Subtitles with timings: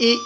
[0.00, 0.18] いう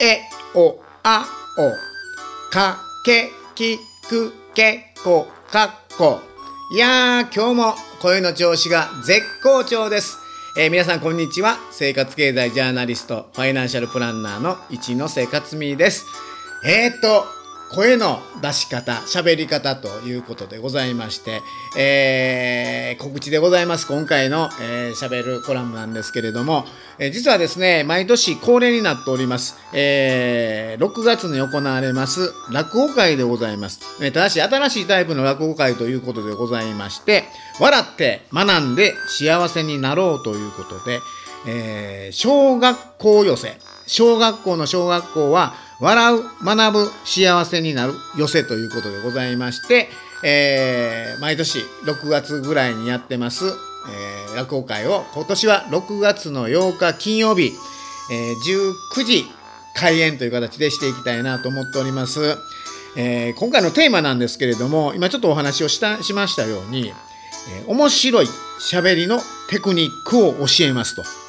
[0.00, 0.18] え
[0.54, 1.24] おあ
[1.56, 2.52] お。
[2.52, 3.78] かけき
[4.08, 6.18] くけこかっこ。
[6.74, 10.18] いやー今日も声の調子が絶好調です、
[10.58, 11.58] えー皆さんこんにちは。
[11.70, 16.04] 生活経済ジャーナリストファイナンシャルプランナーの一ノ瀬克美です。
[16.66, 17.39] えー、っと
[17.72, 21.40] 声の出し方喋り方ということでございまして、
[21.78, 26.66] えー告知でございます今回の「えー、喋るコラム」なんですけれども、
[26.98, 37.24] えー実はですね毎年恒例になっております、えー6月に行われます落語会でございます、えーただし新しいタイプの落語会ということでございまして
[37.60, 41.00] 笑って学んで幸せになろうということで、
[41.46, 43.56] えー小学校寄せ。
[43.86, 49.88] 小学校の小学校は笑う学ぶ幸せになる寄せということでございまして、
[50.22, 57.52] えー毎年6月ぐらいにやってます、えー落語会を今年は6月の8日金曜日、
[58.12, 59.24] えー19時
[59.74, 62.36] 開演という形でしていきたいなと思っております、
[62.96, 68.26] えー今回のテーマなんですけれども今ちょっとお話をしたしましたように、えー面白い
[68.60, 71.19] 喋りのテクニックを教えますと。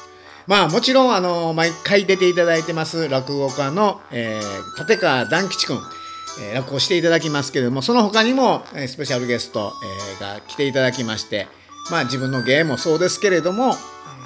[0.46, 5.78] まあもちろんあの毎回出ていただいてます落語家の、えー立川談吉君、
[6.40, 9.72] えー落語していただきますけれどもその他にも、えースペシャルゲスト、
[10.20, 11.46] えーが来ていただきまして
[11.90, 13.74] まあ自分の芸もそうですけれども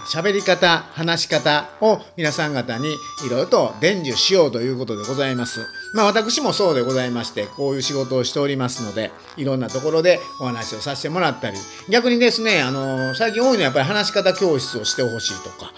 [0.06, 5.60] 喋り方話し方を皆さん方にいろいろと伝授しようということでございます。
[5.94, 11.56] まあ私もそうでございましてこういう仕事をしておりますのでいろんなところでお話をさせてもらったり
[11.88, 15.72] 逆にですねあの最近多いのはやっぱり話し方教室をしてほしいとか。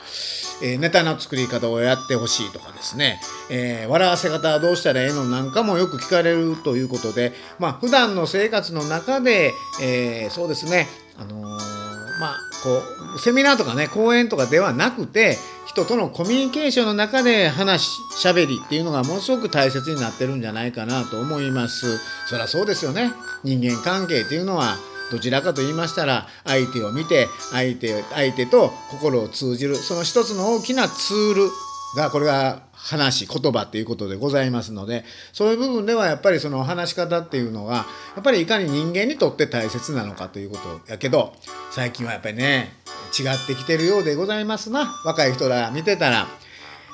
[0.61, 12.83] えーネタの作り方をやってほしいとかですね、えー笑わせ方はどうしたらええのなんかもよく聞かれるということでまあ普段の生活の中で、えーそうですねあのまあこ
[13.17, 15.37] うセミナーとかね講演とかではなくて
[15.67, 21.99] 人とのコミュニケーションの中で話しゃべりっていうのがものすごく大切になってるんじゃないかなと思います。
[22.27, 23.13] そりゃそうですよね。
[23.45, 24.77] 人間関係っていうのは
[25.11, 31.51] どちらかと言いましたら相手を見て相手相手と心を通じるその一つの大きなツール
[31.97, 41.35] がこれが話言葉っていうことでございますのでそういう部分ではやっぱりその話し方っていうのがやっぱりいかに人間にとって大切なのかということやけど
[41.71, 42.75] 最近はやっぱりね
[43.19, 45.01] 違ってきてるようでございますな。
[45.05, 46.29] 若い人ら見てたら、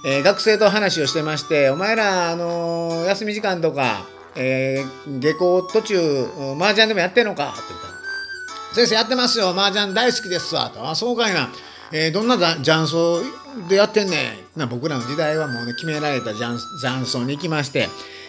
[0.06, 4.06] えー学生と話をしてまして「お前ら、あのー休み時間とか、
[4.36, 7.94] えー下校途中麻雀でもやってんのか?」って言ったら
[8.74, 10.70] 先生やってますよ麻雀大好きですわ。
[10.72, 11.50] とあそうかいな、
[11.92, 13.22] えーどんな雀荘
[13.68, 14.60] でやってんねん。
[14.60, 16.58] な僕らの時代はもうね決められた雀
[17.06, 17.88] 荘に行きまして、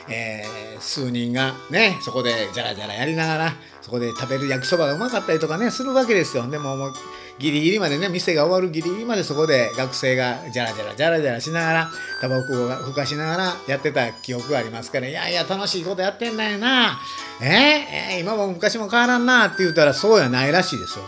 [0.10, 6.48] えー数人がねそこでじゃらじゃらやりながらそこで食べる焼きそばがうまかったりとかねするわけですよ。
[6.50, 6.94] でももう
[7.40, 11.90] ギリギリまでね店が終わるギリギリまでそこで学生がじゃらじゃらじゃらじゃらしながら
[12.22, 17.00] タバコをふかしながらやってた記憶がありますからいやいや楽しいことやってんだよな。
[17.42, 21.06] えーえー今も昔も変わらんなって言ったらそうやないらしいですよ。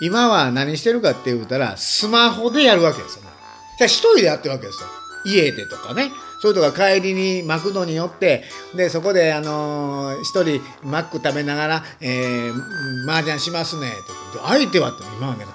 [0.00, 3.30] 今は何してるかって言うたらスマホでやるわけですよね。
[3.78, 4.88] じゃあ一人でやってるわけですよ。
[5.26, 6.10] 家でとかね。
[6.40, 8.44] それとか帰りにマクドに寄って
[8.74, 13.92] でそこであのー一人マック食べながら「えー、麻雀しますね」
[14.34, 15.46] と相手はって今はね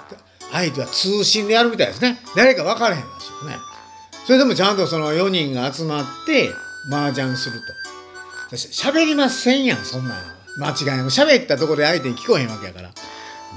[0.50, 2.20] 相手は通信でやるみたいですね。
[2.34, 3.56] 誰か分からへんらしいよね。
[4.26, 6.50] それでもちゃんとその4人が集まって
[6.90, 7.60] 麻雀する
[8.50, 8.56] と。
[8.56, 10.18] しゃべりませんやんそんなん。
[10.58, 11.10] 間違いなく。
[11.10, 12.90] 喋ったところで相手に聞こえへんわけやから。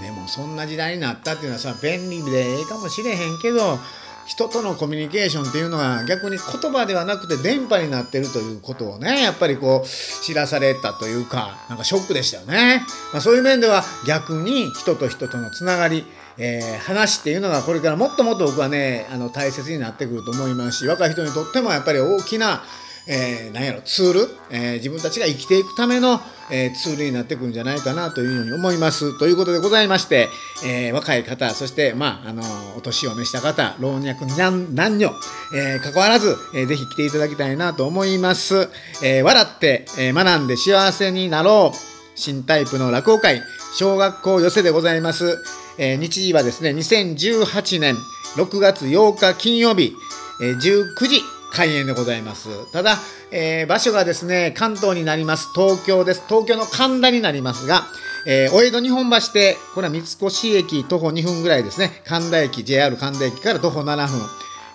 [0.01, 3.77] でもそんな時代になったっていうのはさ便利でええかもしれへんけど
[4.25, 16.05] 人とのコミュニケーションっていうのは逆に言葉ではなくて電波になってるということをねやっぱりこう知らされたというかなんかショックでしたよね、まあ、そういう面では逆に人と人とのつながり
[16.37, 22.63] えー話っていうのがこれからもっともっと僕はねあの大切になってくると思いますし若い人にとってもやっぱり大きな
[23.07, 24.19] えー、何やろツール、
[24.49, 26.19] えー自分たちが生きていくための、
[26.51, 29.17] えーツールになってくるんじゃないかなというふうに思います。
[29.19, 30.29] ということでございまして、
[30.65, 32.43] えー若い方そして、まあ、あの
[32.77, 35.11] お年を召した方老若男男女、
[35.55, 38.69] えー関わらず、えーぜひ来ていただきたいなと思います。
[39.03, 41.77] えー笑って、えー学んで幸せになろう
[42.15, 43.41] 新タイプの落語会
[43.75, 45.43] 小学校寄せでございます。
[45.77, 47.95] えー日時はですね2018年
[48.37, 49.93] 6月8日金曜日、
[50.41, 51.21] えー19時
[51.53, 52.71] 開園でございます。
[52.71, 52.97] ただ、
[53.31, 55.49] えー場所がですね、関東になります。
[55.55, 56.23] 東京です。
[56.27, 57.83] 東京の神田になりますが、
[58.25, 62.01] えーお江戸日本橋で、これは三越駅徒歩2分ぐらいですね。
[62.05, 64.19] 神田駅、JR 神田駅から徒歩7分。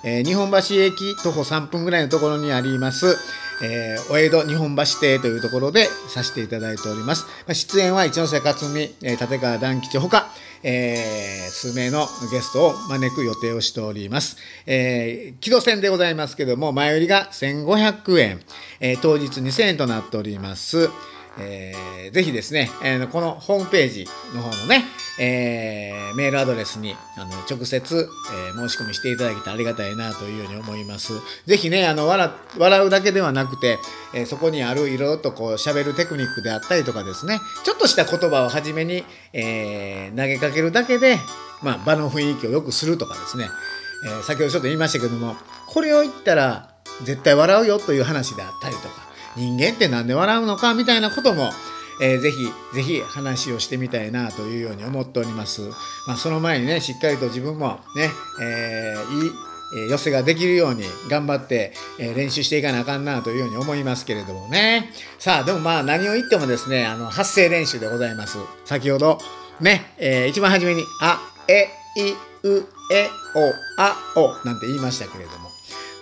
[0.05, 3.17] えー日本橋駅徒歩3分ぐらいのところにあります、
[3.63, 7.25] えー、お江戸日本橋邸というところでさせていただいております。
[7.47, 10.29] まあ、出演は一ノ瀬克美、えー、立川談吉ほか、
[10.63, 14.37] えー、数名のゲストを招く予定をしております。
[14.67, 18.41] えー、木戸線でございますけども、前売りが1500円、
[18.81, 20.91] えー、当日2000円となっております。
[21.39, 24.85] えー、ぜひですね、えー、このホームページの方のね、
[25.21, 31.13] えー、メールアドレスにあの直接、えー、申し込みしていただけたらありがたいなというように思います。
[31.47, 33.79] ぜひね、あの笑笑うだけではなくて、
[34.15, 41.19] えー、そこにあるいろいろとこう喋るテクニックであったりとかですね、ちょっとした言葉をはじめに、えー、投げかけるだけで、
[41.63, 43.49] まあ、場の雰囲気を良くするとかですね、
[44.07, 45.37] えー、先ほどちょっと言いましたけども、
[45.67, 51.51] これを言ったら絶対笑うよという話であったりとか、人間って何で笑うのかみたいなことも、
[52.01, 55.63] えー、ぜひぜひ話をしてみたいなというように思っております。
[56.07, 58.11] まあ、その前にねしっかりと自分もね、
[58.41, 59.31] えー、いい
[59.91, 64.91] 寄せができるように頑張って、練習していかなあかんなというように思いますけれどもね。
[65.19, 68.39] さあ、でもまあ何を言ってもですね、あの発声練習でございます。
[68.65, 69.19] 先ほど
[69.61, 71.69] ね、えー、一番初めに、あ、え、
[72.01, 72.13] い、
[72.45, 75.51] う、え、お、あ、おなんて言いましたけれども、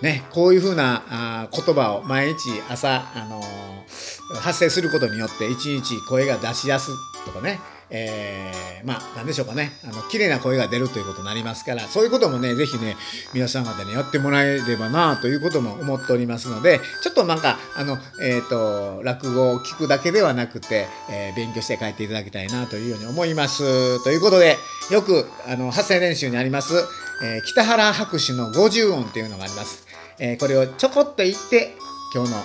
[0.01, 6.91] ね、こういうふうなあ言葉を毎日朝、あのー、発生することによって一日声が出しやす
[7.25, 7.59] とかね、
[7.89, 12.95] えー、まあ何でしょうかねあの綺麗な声が出るということになりますからそういうこともね是非ね
[13.33, 24.03] 皆さん方にやってもらえればなということも思っておりますのでちょっとなんかあの、えーと、落語を聞くだけではなくて、えー、勉強して帰っていただきたいなというように思います。
[24.03, 24.57] ということで
[24.91, 26.75] よくあの発声練習にあります、
[27.23, 29.86] えー、北原白紙の50音っていうのがあります。
[30.19, 31.75] えー、これをちょこっと言って
[32.13, 32.37] 今日の、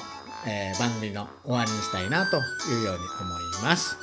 [0.47, 3.97] えー、番組の終わりにしたいなというように思います。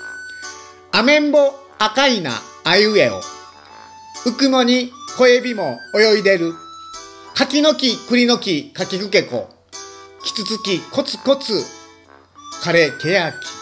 [0.92, 2.31] アメンボ赤いな
[2.63, 3.21] あいうえを
[4.25, 6.54] 浮くもに小エビも泳いでる。
[7.36, 9.50] 柿の木栗の木柿ふけこ。
[10.24, 11.63] キツツキコツコツ
[12.62, 13.58] カレーケヤキ。